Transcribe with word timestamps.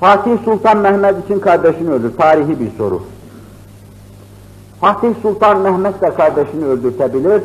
Fatih 0.00 0.44
Sultan 0.44 0.76
Mehmet 0.76 1.24
için 1.24 1.40
kardeşini 1.40 1.90
öldür. 1.90 2.16
Tarihi 2.16 2.60
bir 2.60 2.70
soru. 2.78 3.02
Fatih 4.80 5.14
Sultan 5.22 5.60
Mehmet 5.60 6.02
de 6.02 6.14
kardeşini 6.14 6.64
öldürtebilir. 6.64 7.42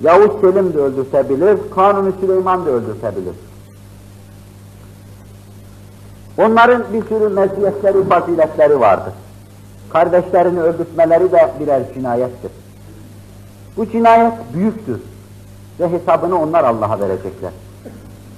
Yavuz 0.00 0.40
Selim 0.40 0.74
de 0.74 0.78
öldürtebilir. 0.78 1.58
Kanuni 1.74 2.12
Süleyman 2.20 2.66
da 2.66 2.70
öldürtebilir. 2.70 3.34
Onların 6.38 6.84
bir 6.92 7.02
sürü 7.08 7.28
meziyetleri, 7.28 8.04
faziletleri 8.08 8.80
vardır. 8.80 9.12
Kardeşlerini 9.90 10.60
öldürtmeleri 10.60 11.32
de 11.32 11.50
birer 11.60 11.82
cinayettir. 11.94 12.50
Bu 13.76 13.86
cinayet 13.86 14.32
büyüktür 14.54 15.00
ve 15.80 15.88
hesabını 15.90 16.42
onlar 16.42 16.64
Allah'a 16.64 17.00
verecekler. 17.00 17.50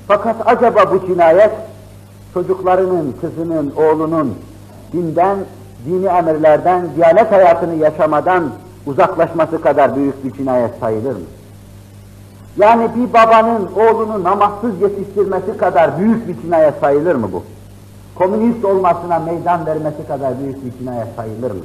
Fakat 0.09 0.37
acaba 0.45 0.93
bu 0.93 1.07
cinayet 1.07 1.53
çocuklarının, 2.35 3.15
kızının, 3.21 3.73
oğlunun 3.77 4.35
dinden, 4.93 5.39
dini 5.87 6.07
emirlerden, 6.07 6.89
diyanet 6.97 7.33
hayatını 7.33 7.75
yaşamadan 7.75 8.51
uzaklaşması 8.87 9.61
kadar 9.61 9.97
büyük 9.97 10.25
bir 10.25 10.33
cinayet 10.33 10.71
sayılır 10.81 11.13
mı? 11.13 11.27
Yani 12.57 12.89
bir 12.97 13.13
babanın 13.13 13.69
oğlunu 13.77 14.25
namazsız 14.25 14.81
yetiştirmesi 14.81 15.57
kadar 15.57 15.99
büyük 15.99 16.29
bir 16.29 16.43
cinayet 16.43 16.75
sayılır 16.81 17.15
mı 17.15 17.29
bu? 17.33 17.43
Komünist 18.15 18.65
olmasına 18.65 19.19
meydan 19.19 19.67
vermesi 19.67 20.07
kadar 20.09 20.41
büyük 20.41 20.65
bir 20.65 20.79
cinayet 20.79 21.09
sayılır 21.17 21.51
mı? 21.51 21.65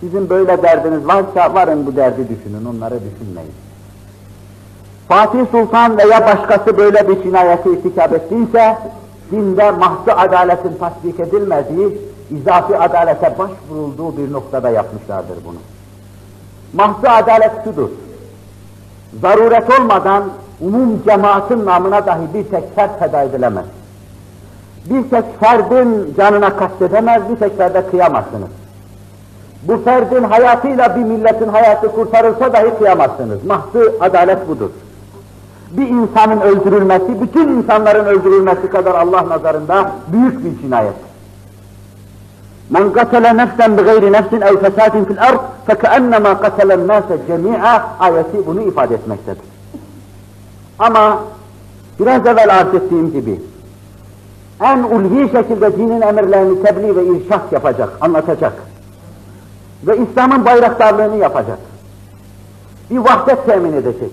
Sizin 0.00 0.30
böyle 0.30 0.62
derdiniz 0.62 1.06
varsa 1.06 1.54
varın 1.54 1.86
bu 1.86 1.96
derdi 1.96 2.28
düşünün, 2.28 2.64
onları 2.64 2.94
düşünmeyin. 2.94 3.52
Fatih 5.08 5.40
Sultan 5.50 5.98
veya 5.98 6.26
başkası 6.26 6.78
böyle 6.78 7.08
bir 7.08 7.22
cinayeti 7.22 7.70
irtikap 7.70 8.12
ettiyse, 8.12 8.78
dinde 9.30 9.70
mahsı 9.70 10.12
adaletin 10.16 10.76
tasdik 10.80 11.20
edilmediği, 11.20 11.98
izafi 12.30 12.78
adalete 12.78 13.34
başvurulduğu 13.38 14.16
bir 14.16 14.32
noktada 14.32 14.70
yapmışlardır 14.70 15.36
bunu. 15.44 15.58
Mahsı 16.72 17.10
adalet 17.10 17.64
şudur, 17.64 17.88
zaruret 19.20 19.80
olmadan 19.80 20.24
umum 20.60 21.02
cemaatin 21.04 21.66
namına 21.66 22.06
dahi 22.06 22.34
bir 22.34 22.44
tek 22.44 22.74
fert 22.74 22.98
feda 22.98 23.22
edilemez. 23.22 23.64
Bir 24.90 25.10
tek 25.10 25.40
ferdin 25.40 26.14
canına 26.16 26.56
kastedemez, 26.56 27.22
bir 27.30 27.36
tek 27.36 27.58
ferde 27.58 27.86
kıyamazsınız. 27.86 28.48
Bu 29.62 29.82
ferdin 29.84 30.24
hayatıyla 30.24 30.96
bir 30.96 31.00
milletin 31.00 31.48
hayatı 31.48 31.88
kurtarılsa 31.88 32.52
dahi 32.52 32.78
kıyamazsınız. 32.78 33.44
Mahsı 33.44 33.92
adalet 34.00 34.48
budur. 34.48 34.70
Bir 35.70 35.88
insanın 35.88 36.40
öldürülmesi, 36.40 37.20
bütün 37.20 37.48
insanların 37.48 38.04
öldürülmesi 38.04 38.70
kadar 38.70 38.94
Allah 38.94 39.28
nazarında 39.28 39.92
büyük 40.12 40.44
bir 40.44 40.62
cinayet. 40.62 40.94
Men 42.70 42.92
katale 42.92 43.36
nefsen 43.36 43.78
bi 43.78 43.82
gayri 43.82 44.12
nefsin 44.12 44.40
ev 44.40 44.56
fesadin 44.56 45.04
fil 45.04 45.22
ard 45.22 45.40
fekennema 45.66 46.40
katelen 46.40 46.88
nase 46.88 47.18
cemi'a 47.26 47.96
ayeti 47.98 48.46
bunu 48.46 48.62
ifade 48.62 48.94
etmektedir. 48.94 49.42
Ama 50.78 51.18
biraz 52.00 52.26
evvel 52.26 52.58
arz 52.60 52.74
ettiğim 52.74 53.12
gibi 53.12 53.40
en 54.60 54.78
ulvi 54.78 55.32
şekilde 55.32 55.76
dinin 55.76 56.00
emirlerini 56.00 56.62
tebliğ 56.62 56.96
ve 56.96 57.06
irşat 57.06 57.52
yapacak, 57.52 57.88
anlatacak. 58.00 58.52
Ve 59.86 59.98
İslam'ın 59.98 60.44
bayraktarlığını 60.44 61.16
yapacak. 61.16 61.58
Bir 62.90 62.98
vahdet 62.98 63.46
temin 63.46 63.72
edecek. 63.72 64.10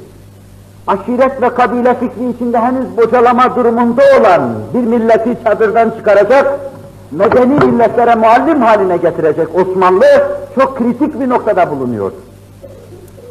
Aşiret 0.88 1.42
ve 1.42 1.50
kabile 1.50 1.96
fikri 1.96 2.30
içinde 2.30 2.60
henüz 2.60 2.98
bocalama 2.98 3.56
durumunda 3.56 4.02
olan 4.20 4.50
bir 4.74 4.80
milleti 4.80 5.38
çadırdan 5.44 5.90
çıkaracak, 5.90 6.60
medeni 7.12 7.66
milletlere 7.66 8.16
muallim 8.16 8.62
haline 8.62 8.98
getirecek 8.98 9.48
Osmanlı 9.56 10.06
çok 10.56 10.78
kritik 10.78 11.20
bir 11.20 11.30
noktada 11.30 11.72
bulunuyor. 11.72 12.12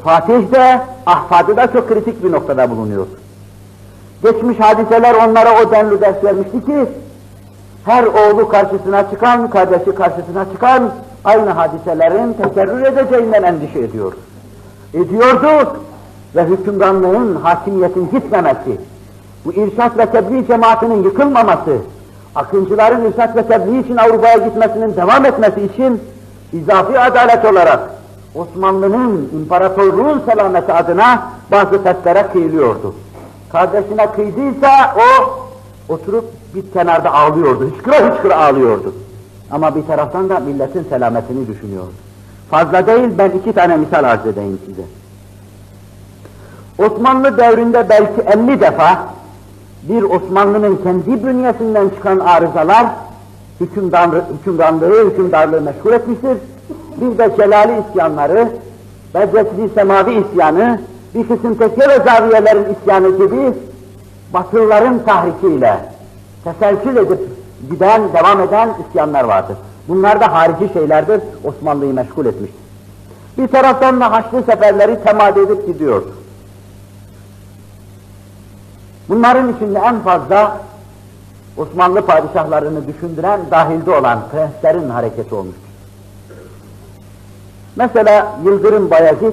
Fatih 0.04 0.52
de, 0.52 0.81
ahfadı 1.06 1.56
da 1.56 1.72
çok 1.72 1.88
kritik 1.88 2.25
bir 2.25 2.32
noktada 2.32 2.70
bulunuyor. 2.70 3.06
Geçmiş 4.22 4.60
hadiseler 4.60 5.14
onlara 5.14 5.62
o 5.62 5.70
denli 5.70 6.00
ders 6.00 6.25
vermişti 6.25 6.64
ki, 6.64 6.86
her 7.84 8.04
oğlu 8.04 8.48
karşısına 8.48 9.10
çıkan, 9.10 9.50
kardeşi 9.50 9.94
karşısına 9.94 10.44
çıkan, 10.52 10.91
aynı 11.25 11.50
hadiselerin 11.50 12.32
tekerrür 12.32 12.82
edeceğinden 12.82 13.42
endişe 13.42 13.78
ediyor. 13.78 14.12
Ediyordu 14.94 15.76
ve 16.36 16.44
hükümranlığın, 16.44 17.34
hakimiyetin 17.34 18.10
gitmemesi, 18.10 18.80
bu 19.44 19.52
irşat 19.52 19.98
ve 19.98 20.06
tebliğ 20.06 20.47
cemaatinin 20.47 21.02
yıkılmaması, 21.02 21.76
akıncıların 22.34 23.04
irşat 23.04 23.36
ve 23.36 23.42
tebliğ 23.42 23.80
için 23.80 23.97
Avrupa'ya 23.97 24.36
gitmesinin 24.36 24.96
devam 24.96 25.25
etmesi 25.25 25.62
için 25.62 26.00
izafi 26.52 27.00
adalet 27.00 27.44
olarak 27.44 27.80
Osmanlı'nın, 28.34 29.30
imparatorluğun 29.41 30.22
selameti 30.30 30.72
adına 30.72 31.22
bazı 31.52 31.82
festlere 31.82 32.26
kıyılıyordu. 32.32 32.94
Kardeşine 33.52 34.06
kıydıysa 34.12 34.96
o 34.96 35.30
oturup 35.92 36.25
bir 36.54 36.72
kenarda 36.72 37.14
ağlıyordu, 37.14 37.70
hıçkıra 37.70 37.96
hıçkıra 37.96 38.36
ağlıyordu. 38.36 38.94
Ama 39.50 39.76
bir 39.76 39.86
taraftan 39.86 40.28
da 40.28 40.41
milletin 40.41 40.86
selametini 40.88 41.48
düşünüyordu. 41.48 41.92
Fazla 42.50 42.86
değil, 42.86 43.08
ben 43.19 43.30
iki 43.30 43.52
tane 43.52 43.76
misal 43.76 44.04
arz 44.04 44.26
edeyim 44.26 44.58
size. 44.66 44.82
Osmanlı 46.78 47.38
devrinde 47.38 47.87
belki 47.88 48.20
50 48.20 48.60
defa 48.60 48.98
bir 49.82 50.03
Osmanlı'nın 50.03 50.76
kendi 50.76 51.25
bünyesinden 51.25 51.88
çıkan 51.88 52.19
arızalar 52.19 52.87
hükümdarlığı, 53.60 54.25
hükümdarlığı, 54.41 55.10
hükümdarlığı 55.10 55.60
meşgul 55.60 55.92
etmiştir. 55.92 56.37
Bir 57.00 57.19
de 57.19 57.37
Celali 57.37 57.82
isyanları, 57.88 58.48
Bedretli 59.14 59.69
Semavi 59.75 60.14
isyanı, 60.14 60.81
bir 61.14 61.28
kısım 61.28 61.54
tekke 61.54 61.88
ve 61.88 62.04
zaviyelerin 62.04 62.75
isyanı 62.75 63.10
gibi 63.10 63.53
Batılıların 64.34 64.98
tahrikiyle 65.04 65.76
teselsül 66.44 66.97
edip 66.97 67.20
giden, 67.70 68.03
devam 68.12 68.41
eden 68.41 68.70
isyanlar 68.88 69.25
vardır. 69.25 69.56
Bunlar 69.88 70.20
da 70.20 70.32
harici 70.32 70.72
şeylerdir, 70.72 71.20
Osmanlı'yı 71.44 71.94
meşgul 71.94 72.26
etmiştir. 72.26 72.60
Bir 73.38 73.48
taraftan 73.48 74.00
da 74.00 74.12
Haçlı 74.12 74.43
seferleri 74.43 75.04
temad 75.04 75.37
edip 75.37 75.66
gidiyordu. 75.66 76.12
Bunların 79.09 79.53
içinde 79.56 79.78
en 79.78 80.00
fazla 80.00 80.61
Osmanlı 81.56 82.06
padişahlarını 82.06 82.87
düşündüren 82.89 83.41
dahilde 83.50 83.91
olan 83.91 84.19
prenslerin 84.33 84.89
hareketi 84.91 85.34
olmuştur. 85.34 85.62
Mesela 87.77 88.37
Yıldırım 88.44 88.91
Bayezid, 88.91 89.33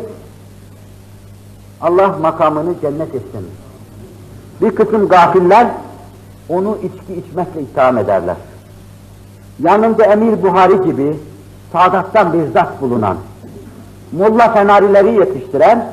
Allah 1.81 2.07
makamını 2.07 2.73
cennet 2.81 3.15
etsin. 3.15 3.47
Bir 4.61 4.75
kısım 4.75 5.07
gafiller 5.07 5.67
onu 6.49 6.77
içki 6.83 7.13
içmekle 7.13 7.61
itham 7.61 7.97
ederler. 7.97 8.35
Yanında 9.59 10.05
Emir 10.05 10.43
Buhari 10.43 10.83
gibi 10.83 11.19
Sadat'tan 11.73 12.33
bir 12.33 12.51
zat 12.51 12.81
bulunan, 12.81 13.17
Molla 14.11 14.53
Fenarileri 14.53 15.13
yetiştiren, 15.13 15.91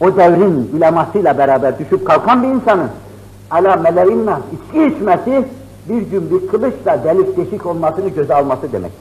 o 0.00 0.16
devrin 0.16 0.70
ulemasıyla 0.76 1.38
beraber 1.38 1.78
düşüp 1.78 2.06
kalkan 2.06 2.42
bir 2.42 2.48
insanın 2.48 2.88
ala 3.50 3.76
melerinna 3.76 4.40
içki 4.52 4.86
içmesi 4.86 5.44
bir 5.88 6.02
gün 6.02 6.30
bir 6.30 6.48
kılıçla 6.48 7.04
delik 7.04 7.36
deşik 7.36 7.66
olmasını 7.66 8.08
göze 8.08 8.34
alması 8.34 8.72
demek. 8.72 8.92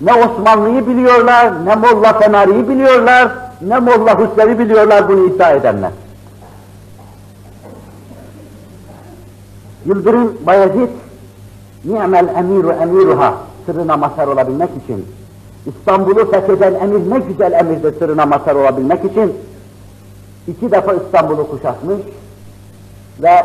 Ne 0.00 0.14
Osmanlı'yı 0.14 0.86
biliyorlar, 0.86 1.64
ne 1.64 1.74
Molla 1.74 2.12
Fenari'yi 2.12 2.68
biliyorlar, 2.68 3.28
ne 3.60 3.78
Molla 3.78 4.18
Hüsrev'i 4.18 4.58
biliyorlar 4.58 5.08
bunu 5.08 5.26
iddia 5.26 5.50
edenler. 5.50 5.90
Yıldırım 9.86 10.36
Bayezid, 10.46 10.88
ni'mel 11.84 12.28
emiru 12.36 12.72
emiruha 12.72 13.34
sırrına 13.66 13.96
mazhar 13.96 14.26
olabilmek 14.26 14.70
için, 14.84 15.06
İstanbul'u 15.66 16.30
fetheden 16.30 16.74
emir 16.74 17.10
ne 17.10 17.18
güzel 17.18 17.52
emirdir 17.52 17.98
sırrına 17.98 18.26
mazhar 18.26 18.54
olabilmek 18.54 19.04
için, 19.04 19.32
iki 20.48 20.70
defa 20.70 20.92
İstanbul'u 20.92 21.50
kuşatmış 21.50 22.00
ve 23.22 23.44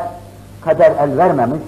kader 0.61 0.91
el 0.99 1.17
vermemiş, 1.17 1.61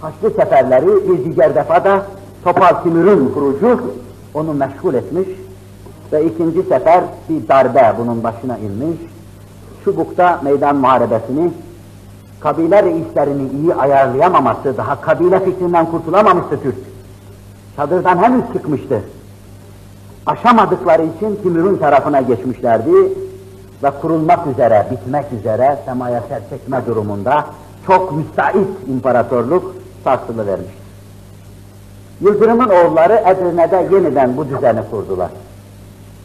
Haçlı 0.00 0.30
seferleri 0.30 0.86
bir 0.86 1.36
diğer 1.36 1.54
defa 1.54 1.84
da 1.84 2.02
Topal 2.44 2.82
Timur'un 2.82 3.32
kurucu 3.34 3.94
onu 4.34 4.54
meşgul 4.54 4.94
etmiş 4.94 5.28
ve 6.12 6.24
ikinci 6.24 6.62
sefer 6.62 7.04
bir 7.28 7.48
darbe 7.48 7.94
bunun 7.98 8.22
başına 8.24 8.58
inmiş, 8.58 8.98
Çubuk'ta 9.84 10.40
meydan 10.44 10.76
muharebesini 10.76 11.52
kabile 12.40 12.82
reislerini 12.82 13.50
iyi 13.50 13.74
ayarlayamaması, 13.74 14.76
daha 14.76 15.00
kabile 15.00 15.44
fikrinden 15.44 15.86
kurtulamamıştı 15.86 16.62
Türk. 16.62 16.76
Çadırdan 17.76 18.18
henüz 18.18 18.44
çıkmıştı. 18.52 19.02
Aşamadıkları 20.26 21.02
için 21.02 21.38
Timur'un 21.42 21.76
tarafına 21.76 22.20
geçmişlerdi 22.20 22.90
ve 23.82 23.90
kurulmak 23.90 24.46
üzere, 24.46 24.86
bitmek 24.90 25.24
üzere 25.40 25.78
semaya 25.84 26.22
ser 26.28 26.40
çekme 26.50 26.86
durumunda 26.86 27.44
çok 27.86 28.12
müsait 28.12 28.68
imparatorluk 28.88 29.74
sarsılı 30.04 30.46
vermiştir. 30.46 30.80
Yıldırım'ın 32.20 32.68
oğulları 32.68 33.22
Edirne'de 33.26 33.94
yeniden 33.94 34.36
bu 34.36 34.48
düzeni 34.48 34.80
kurdular. 34.90 35.30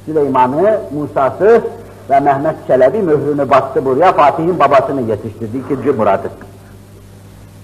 Süleyman'ı, 0.05 0.79
Musa'sı 0.91 1.61
ve 2.09 2.19
Mehmet 2.19 2.55
Çelebi 2.67 2.97
mührünü 2.97 3.49
bastı 3.49 3.85
buraya, 3.85 4.13
Fatih'in 4.13 4.59
babasını 4.59 5.01
yetiştirdi, 5.01 5.57
ikinci 5.57 5.91
Murad'ı. 5.91 6.29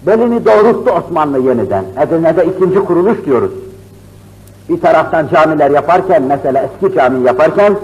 Belini 0.07 0.45
doğrulttu 0.45 0.91
Osmanlı 0.91 1.39
yeniden. 1.39 1.85
Edirne'de 1.99 2.45
ikinci 2.45 2.79
kuruluş 2.79 3.25
diyoruz. 3.25 3.51
Bir 4.69 4.81
taraftan 4.81 5.27
camiler 5.27 5.71
yaparken, 5.71 6.23
mesela 6.23 6.69
eski 6.73 6.95
cami 6.95 7.27
yaparken, 7.27 7.75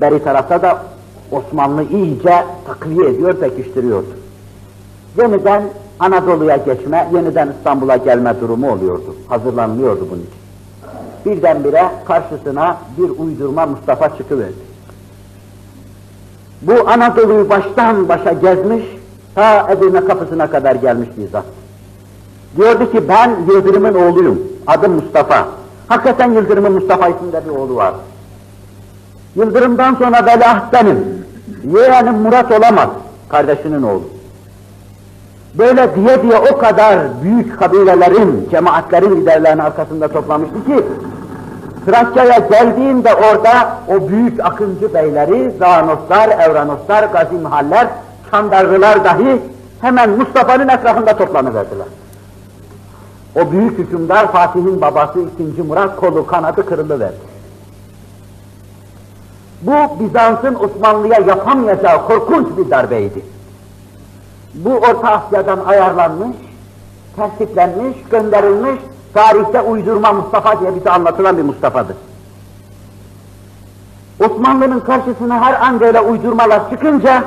beri 0.00 0.24
tarafta 0.24 0.62
da 0.62 0.78
Osmanlı 1.30 1.84
iyice 1.84 2.44
takviye 2.66 3.08
ediyor, 3.08 3.34
pekiştiriyordu. 3.34 4.08
Yeniden 5.18 5.62
Anadolu'ya 6.00 6.56
geçme, 6.56 7.08
yeniden 7.14 7.52
İstanbul'a 7.58 7.96
gelme 7.96 8.40
durumu 8.40 8.72
oluyordu. 8.72 9.14
Hazırlanılıyordu 9.28 10.06
bunun 10.10 10.20
için. 10.20 10.46
Birdenbire 11.26 11.84
karşısına 12.04 12.76
bir 12.98 13.18
uydurma 13.18 13.66
Mustafa 13.66 14.16
çıkıverdi. 14.16 14.66
Bu 16.62 16.88
Anadolu'yu 16.88 17.50
baştan 17.50 18.08
başa 18.08 18.32
gezmiş, 18.32 18.84
ta 19.34 19.68
Edirne 19.70 20.04
kapısına 20.04 20.50
kadar 20.50 20.74
gelmiş 20.74 21.08
bir 21.16 21.28
zat. 21.28 21.44
Diyordu 22.56 22.92
ki 22.92 23.08
ben 23.08 23.36
Yıldırım'ın 23.48 23.94
oğluyum, 23.94 24.42
adım 24.66 24.92
Mustafa. 24.92 25.48
Hakikaten 25.88 26.32
Yıldırım'ın 26.32 26.72
Mustafa 26.72 27.08
isminde 27.08 27.42
bir 27.44 27.50
oğlu 27.50 27.76
var. 27.76 27.94
Yıldırım'dan 29.36 29.94
sonra 29.94 30.26
veliaht 30.26 30.72
benim. 30.72 31.15
Yeğenim 31.74 32.14
Murat 32.14 32.52
olamaz, 32.52 32.88
kardeşinin 33.28 33.82
oğlu. 33.82 34.02
Böyle 35.54 35.94
diye 35.94 36.22
diye 36.22 36.38
o 36.52 36.58
kadar 36.58 36.98
büyük 37.22 37.58
kabilelerin, 37.58 38.48
cemaatlerin 38.50 39.16
liderlerini 39.16 39.62
arkasında 39.62 40.08
toplamıştı 40.08 40.64
ki, 40.64 40.84
Trakya'ya 41.86 42.38
geldiğinde 42.38 43.14
orada 43.14 43.78
o 43.88 44.08
büyük 44.08 44.44
akıncı 44.44 44.94
beyleri, 44.94 45.50
Zanoslar, 45.58 46.28
Evranoslar, 46.28 47.04
Gazi 47.04 47.34
Mihaller, 47.34 47.88
Çandarlılar 48.30 49.04
dahi 49.04 49.40
hemen 49.80 50.10
Mustafa'nın 50.10 50.68
etrafında 50.68 51.16
toplanıverdiler. 51.16 51.86
O 53.36 53.52
büyük 53.52 53.78
hükümdar 53.78 54.32
Fatih'in 54.32 54.80
babası 54.80 55.18
2. 55.52 55.62
Murat 55.62 55.96
kolu 55.96 56.26
kanadı 56.26 56.66
kırılıverdi. 56.66 57.35
Bu 59.62 60.00
Bizans'ın 60.00 60.54
Osmanlı'ya 60.54 61.20
yapamayacağı 61.20 62.06
korkunç 62.06 62.46
bir 62.56 62.70
darbeydi. 62.70 63.22
Bu 64.54 64.70
Orta 64.70 65.10
Asya'dan 65.10 65.58
ayarlanmış, 65.66 66.36
tertiplenmiş, 67.16 67.96
gönderilmiş, 68.10 68.80
tarihte 69.14 69.60
uydurma 69.60 70.12
Mustafa 70.12 70.60
diye 70.60 70.74
bize 70.76 70.90
anlatılan 70.90 71.36
bir 71.36 71.42
Mustafa'dır. 71.42 71.96
Osmanlı'nın 74.24 74.80
karşısına 74.80 75.40
her 75.40 75.66
an 75.66 75.80
böyle 75.80 76.00
uydurmalar 76.00 76.70
çıkınca, 76.70 77.24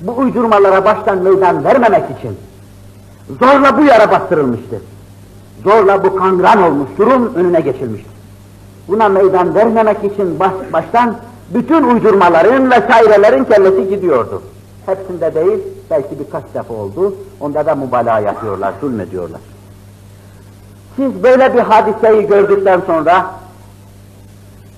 bu 0.00 0.18
uydurmalara 0.18 0.84
baştan 0.84 1.18
meydan 1.18 1.64
vermemek 1.64 2.04
için 2.18 2.38
zorla 3.40 3.78
bu 3.78 3.82
yara 3.82 4.10
bastırılmıştır. 4.10 4.82
Zorla 5.64 6.04
bu 6.04 6.16
kangran 6.16 6.62
olmuş 6.62 6.88
durum 6.98 7.34
önüne 7.34 7.60
geçilmiştir. 7.60 8.12
Buna 8.88 9.08
meydan 9.08 9.54
vermemek 9.54 10.04
için 10.04 10.40
baş, 10.40 10.52
baştan 10.72 11.16
bütün 11.50 11.82
uydurmaların 11.82 12.70
vesairelerin 12.70 13.44
kellesi 13.44 13.88
gidiyordu. 13.88 14.42
Hepsinde 14.86 15.34
değil, 15.34 15.58
belki 15.90 16.18
birkaç 16.18 16.44
defa 16.54 16.74
oldu. 16.74 17.14
Onda 17.40 17.66
da 17.66 17.74
mübalağa 17.74 18.20
yapıyorlar, 18.20 18.72
zulmediyorlar. 18.80 19.40
Siz 20.96 21.22
böyle 21.22 21.54
bir 21.54 21.60
hadiseyi 21.60 22.26
gördükten 22.26 22.80
sonra 22.86 23.26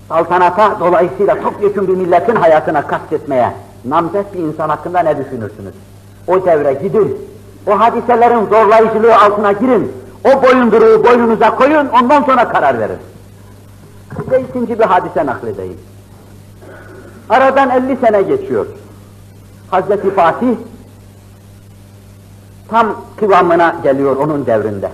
saltanata 0.08 0.76
dolayısıyla 0.80 1.40
topyekun 1.42 1.88
bir 1.88 1.94
milletin 1.94 2.36
hayatına 2.36 2.86
kastetmeye 2.86 3.52
namzet 3.84 4.34
bir 4.34 4.38
insan 4.38 4.68
hakkında 4.68 5.00
ne 5.00 5.18
düşünürsünüz? 5.18 5.74
O 6.28 6.46
devre 6.46 6.72
gidin, 6.74 7.18
o 7.66 7.80
hadiselerin 7.80 8.46
zorlayıcılığı 8.46 9.16
altına 9.16 9.52
girin, 9.52 9.92
o 10.24 10.42
boyunduruğu 10.42 11.04
boynunuza 11.04 11.56
koyun, 11.56 11.88
ondan 11.88 12.22
sonra 12.22 12.48
karar 12.48 12.78
verin. 12.78 12.98
Size 14.24 14.40
ikinci 14.40 14.78
bir 14.78 14.84
hadise 14.84 15.26
nakledeyim. 15.26 15.78
Aradan 17.30 17.70
50 17.70 17.96
sene 17.96 18.22
geçiyor. 18.22 18.66
Hazreti 19.70 20.10
Fatih 20.10 20.56
tam 22.68 22.96
kıvamına 23.16 23.76
geliyor 23.82 24.16
onun 24.16 24.46
devrinde. 24.46 24.90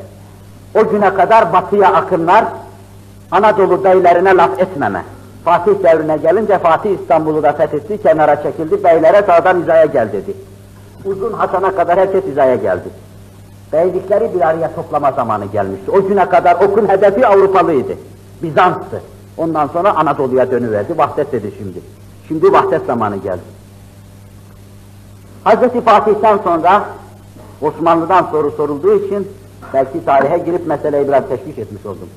O 0.75 0.89
güne 0.89 1.15
kadar 1.15 1.53
batıya 1.53 1.93
akınlar, 1.93 2.45
Anadolu 3.31 3.85
beylerine 3.85 4.37
laf 4.37 4.61
etmeme. 4.61 5.05
Fatih 5.45 5.73
devrine 5.85 6.17
gelince 6.17 6.59
Fatih 6.59 6.91
İstanbul'u 7.01 7.43
da 7.43 7.53
fethetti, 7.53 8.03
kenara 8.03 8.43
çekildi, 8.43 8.85
beylere 8.85 9.23
sağdan 9.23 9.61
hizaya 9.61 9.85
gel 9.85 10.13
dedi. 10.13 10.35
Uzun 11.05 11.33
Hasan'a 11.33 11.75
kadar 11.75 11.99
herkes 11.99 12.25
hizaya 12.25 12.55
geldi. 12.55 12.89
Beylikleri 13.73 14.35
bir 14.35 14.41
araya 14.41 14.75
toplama 14.75 15.13
zamanı 15.13 15.45
gelmişti. 15.45 15.91
O 15.91 16.09
güne 16.09 16.29
kadar 16.29 16.55
okun 16.55 16.89
hedefi 16.89 17.27
Avrupalıydı. 17.27 17.93
Bizans'tı. 18.43 19.03
Ondan 19.37 19.67
sonra 19.67 19.97
Anadolu'ya 19.97 20.51
dönüverdi, 20.51 20.99
vahdet 20.99 21.33
dedi 21.33 21.53
şimdi. 21.59 21.79
Şimdi 22.31 22.53
vahdet 22.53 22.87
zamanı 22.87 23.17
geldi. 23.17 23.41
Hz. 25.45 25.85
Fatih'ten 25.85 26.39
sonra 26.39 26.85
Osmanlı'dan 27.63 28.27
soru 28.31 28.51
sorulduğu 28.51 28.95
için 28.95 29.29
belki 29.75 30.05
tarihe 30.05 30.39
girip 30.39 30.67
meseleyi 30.67 31.09
biraz 31.09 31.29
teşvik 31.29 31.59
etmiş 31.59 31.87
oldum. 31.87 32.09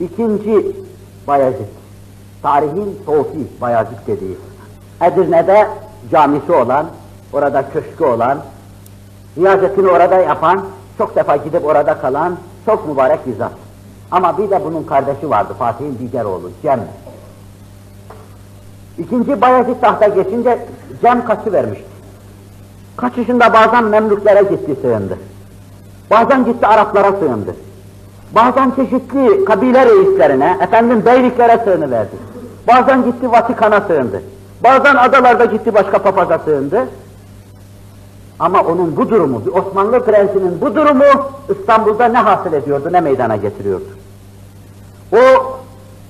İkinci 0.00 0.76
Bayezid, 1.26 1.66
tarihin 2.42 2.98
Sofi 3.06 3.46
Bayezid 3.60 4.06
dediği, 4.06 4.36
Edirne'de 5.02 5.68
camisi 6.10 6.52
olan, 6.52 6.86
orada 7.32 7.68
köşkü 7.68 8.04
olan, 8.04 8.38
riyazetini 9.38 9.88
orada 9.88 10.14
yapan, 10.14 10.64
çok 10.98 11.16
defa 11.16 11.36
gidip 11.36 11.64
orada 11.64 11.98
kalan 11.98 12.36
çok 12.66 12.88
mübarek 12.88 13.26
bir 13.26 13.36
zat. 13.36 13.52
Ama 14.10 14.38
bir 14.38 14.50
de 14.50 14.64
bunun 14.64 14.82
kardeşi 14.82 15.30
vardı, 15.30 15.54
Fatih'in 15.58 16.10
diğer 16.12 16.24
oğlu, 16.24 16.50
Cem. 16.62 16.80
İkinci 18.98 19.40
Bayezid 19.40 19.80
tahta 19.80 20.08
geçince 20.08 20.58
Cem 21.02 21.24
kaçı 21.24 21.52
vermişti. 21.52 21.84
Kaçışında 22.96 23.52
bazen 23.52 23.84
Memlüklere 23.84 24.42
gitti 24.42 24.76
sığındı. 24.82 25.18
Bazen 26.10 26.44
gitti 26.44 26.66
Araplara 26.66 27.12
sığındı. 27.12 27.56
Bazen 28.34 28.70
çeşitli 28.70 29.44
kabile 29.44 29.86
reislerine, 29.86 30.58
efendim 30.60 31.02
beyliklere 31.06 31.64
sığınıverdi. 31.64 32.16
Bazen 32.68 33.04
gitti 33.04 33.32
Vatikan'a 33.32 33.80
sığındı. 33.80 34.22
Bazen 34.64 34.96
adalarda 34.96 35.44
gitti 35.44 35.74
başka 35.74 35.98
papaza 35.98 36.38
sığındı. 36.38 36.88
Ama 38.38 38.60
onun 38.60 38.96
bu 38.96 39.08
durumu, 39.10 39.42
Osmanlı 39.52 40.04
prensinin 40.04 40.60
bu 40.60 40.74
durumu 40.74 41.04
İstanbul'da 41.48 42.04
ne 42.08 42.18
hasıl 42.18 42.52
ediyordu, 42.52 42.88
ne 42.92 43.00
meydana 43.00 43.36
getiriyordu? 43.36 43.84
O, 45.12 45.18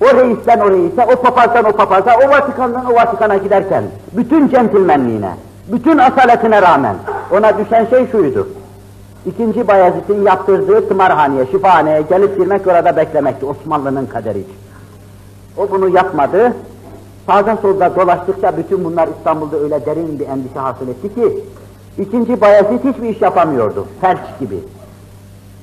o 0.03 0.17
reisten 0.17 0.59
o 0.59 0.69
reise, 0.69 1.05
o 1.13 1.21
papazdan 1.21 1.65
o 1.65 1.71
papaza, 1.71 2.15
o 2.25 2.29
Vatikan'dan 2.29 2.85
o 2.85 2.95
Vatikan'a 2.95 3.37
giderken, 3.37 3.83
bütün 4.11 4.47
centilmenliğine, 4.47 5.31
bütün 5.67 5.97
asaletine 5.97 6.61
rağmen 6.61 6.95
ona 7.31 7.57
düşen 7.57 7.85
şey 7.85 8.07
şuydu. 8.11 8.47
İkinci 9.25 9.67
Bayezid'in 9.67 10.25
yaptırdığı 10.25 10.87
tımarhaneye, 10.87 11.45
şifahaneye 11.45 12.01
gelip 12.01 12.37
girmek 12.37 12.67
orada 12.67 12.97
beklemekti 12.97 13.45
Osmanlı'nın 13.45 14.05
kaderi. 14.05 14.43
O 15.57 15.71
bunu 15.71 15.89
yapmadı. 15.89 16.53
Sağda 17.27 17.57
solda 17.61 17.95
dolaştıkça 17.95 18.57
bütün 18.57 18.85
bunlar 18.85 19.09
İstanbul'da 19.17 19.57
öyle 19.57 19.85
derin 19.85 20.19
bir 20.19 20.27
endişe 20.27 20.59
hasıl 20.59 20.87
etti 20.87 21.15
ki 21.15 21.43
İkinci 21.97 22.41
Bayezid 22.41 22.83
hiçbir 22.83 23.09
iş 23.09 23.21
yapamıyordu, 23.21 23.87
felç 24.01 24.39
gibi. 24.39 24.59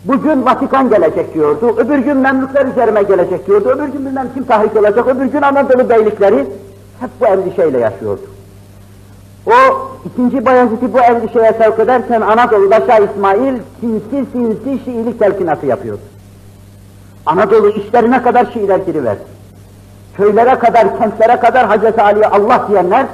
Bugün 0.05 0.45
Vatikan 0.45 0.91
gelecek 0.91 1.35
diyordu, 1.35 1.75
öbür 1.77 1.99
gün 1.99 2.17
Memlükler 2.17 2.67
üzerime 2.67 3.03
gelecek 3.03 3.47
diyordu, 3.47 3.69
öbür 3.69 3.89
gün 3.89 4.07
bilmem 4.07 4.29
kim 4.35 4.45
tahrik 4.45 4.77
olacak, 4.77 5.07
öbür 5.09 5.25
gün 5.25 5.43
Anadolu 5.43 5.91
beylikleri 5.91 6.47
hep 7.01 7.11
bu 7.21 7.27
endişeyle 7.27 7.79
yaşıyordu. 7.79 8.23
O 9.47 9.53
ikinci 10.05 10.47
Bayezid'i 10.47 10.93
bu 10.93 11.01
endişeye 11.01 11.53
sevk 11.53 11.79
ederken 11.79 12.21
Anadolu'da 12.21 12.81
Şah 12.87 12.99
İsmail 12.99 13.55
sinsi 13.81 14.27
sinsi 14.33 14.85
Şiilik 14.85 15.19
telkinatı 15.19 15.67
yapıyordu. 15.67 16.03
Anadolu 17.27 17.69
işlerine 17.69 18.23
kadar 18.23 18.47
Şiiler 18.53 18.79
giriverdi. 18.79 19.23
Köylere 20.17 20.59
kadar, 20.59 20.99
kentlere 20.99 21.37
kadar 21.37 21.67
Hazreti 21.67 22.03
Ali'ye 22.03 22.27
Allah 22.27 22.67
diyenler, 22.69 23.07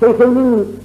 Şeyh'inin 0.00 0.80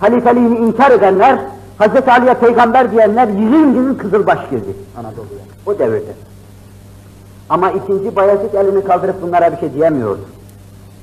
halifeliğini 0.00 0.58
inkar 0.58 0.90
edenler, 0.90 1.38
Hazreti 1.82 2.10
Ali'ye 2.10 2.34
peygamber 2.34 2.90
diyenler 2.90 3.28
yüzün 3.28 3.74
yüzün 3.74 3.94
kızılbaş 3.94 4.50
girdi 4.50 4.76
Anadolu'ya. 4.98 5.42
O 5.66 5.78
devirde. 5.78 6.12
Ama 7.48 7.70
ikinci 7.70 8.16
Bayezid 8.16 8.54
elini 8.54 8.84
kaldırıp 8.84 9.22
bunlara 9.22 9.52
bir 9.52 9.56
şey 9.58 9.74
diyemiyordu. 9.74 10.20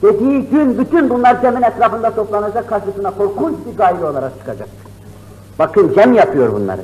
Dediği 0.01 0.41
gün 0.41 0.77
bütün 0.77 1.09
bunlar 1.09 1.41
Cem'in 1.41 1.61
etrafında 1.61 2.11
toplanacak, 2.11 2.69
karşısına 2.69 3.11
korkunç 3.11 3.55
bir 3.71 3.77
gayle 3.77 4.05
olarak 4.05 4.39
çıkacak. 4.39 4.67
Bakın 5.59 5.93
Cem 5.95 6.13
yapıyor 6.13 6.53
bunları. 6.53 6.81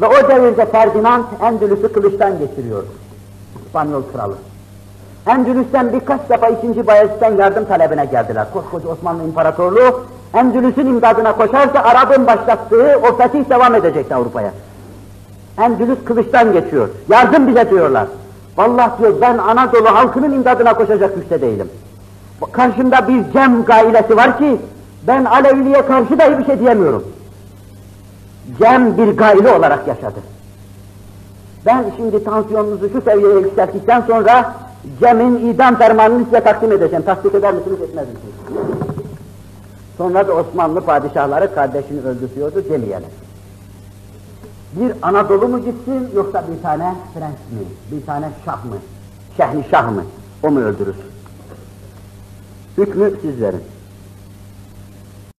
Ve 0.00 0.06
o 0.06 0.28
devirde 0.28 0.66
Ferdinand 0.66 1.24
Endülüs'ü 1.42 1.92
kılıçtan 1.92 2.38
geçiriyordu. 2.38 2.88
İspanyol 3.66 4.02
kralı. 4.12 4.34
Endülüs'ten 5.26 5.92
birkaç 5.92 6.28
defa 6.28 6.48
2. 6.48 6.86
Bayezid'den 6.86 7.36
yardım 7.36 7.64
talebine 7.64 8.04
geldiler. 8.04 8.46
Koskoca 8.52 8.88
Osmanlı 8.88 9.24
İmparatorluğu 9.24 10.04
Endülüs'ün 10.34 10.86
imdadına 10.86 11.32
koşarsa 11.32 11.80
Arap'ın 11.80 12.26
başlattığı 12.26 13.00
o 13.02 13.16
fetih 13.16 13.50
devam 13.50 13.74
edecekti 13.74 14.14
Avrupa'ya. 14.14 14.52
Endülüs 15.58 15.98
kılıçtan 16.04 16.52
geçiyor. 16.52 16.88
Yardım 17.08 17.48
bize 17.48 17.70
diyorlar. 17.70 18.06
Vallahi 18.56 18.98
diyor 18.98 19.14
ben 19.20 19.38
Anadolu 19.38 19.94
halkının 19.94 20.32
imdadına 20.32 20.74
koşacak 20.74 21.14
güçte 21.14 21.40
değilim. 21.40 21.68
Karşımda 22.52 23.08
bir 23.08 23.32
Cem 23.32 23.64
gailesi 23.64 24.16
var 24.16 24.38
ki 24.38 24.56
ben 25.06 25.24
Aleviliğe 25.24 25.86
karşı 25.86 26.18
dahi 26.18 26.38
bir 26.38 26.44
şey 26.44 26.60
diyemiyorum. 26.60 27.04
Cem 28.58 28.98
bir 28.98 29.16
gaile 29.16 29.50
olarak 29.50 29.88
yaşadı. 29.88 30.18
Ben 31.66 31.84
şimdi 31.96 32.24
tansiyonunuzu 32.24 32.90
şu 32.92 33.00
seviyeye 33.00 33.40
yükselttikten 33.40 34.00
sonra 34.00 34.54
Cem'in 35.00 35.54
idam 35.54 35.76
fermanını 35.76 36.24
size 36.24 36.40
takdim 36.40 36.72
edeceğim. 36.72 37.04
Tasdik 37.04 37.34
eder 37.34 37.54
misiniz, 37.54 37.80
etmez 37.80 38.06
misiniz? 38.08 38.77
Sonra 39.98 40.28
da 40.28 40.32
Osmanlı 40.32 40.80
padişahları 40.80 41.54
kardeşini 41.54 42.00
öldürüyordu, 42.00 42.64
demeyelim. 42.70 43.08
Bir 44.72 44.92
Anadolu 45.02 45.48
mu 45.48 45.58
gitsin 45.58 46.10
yoksa 46.14 46.44
bir 46.56 46.62
tane 46.62 46.94
prens 47.14 47.30
mi, 47.30 47.66
bir 47.92 48.06
tane 48.06 48.30
şah 48.44 48.64
mı, 48.64 48.76
şehni 49.36 49.64
şah 49.70 49.92
mı, 49.92 50.04
o 50.42 50.50
mu 50.50 50.60
öldürür? 50.60 50.96
Hükmü 52.78 53.12
siz 53.22 53.40
verin. 53.40 53.62